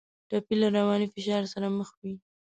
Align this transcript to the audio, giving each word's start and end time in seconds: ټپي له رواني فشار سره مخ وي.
ټپي 0.29 0.55
له 0.61 0.67
رواني 0.77 1.07
فشار 1.13 1.43
سره 1.53 1.67
مخ 1.77 1.89
وي. 2.01 2.13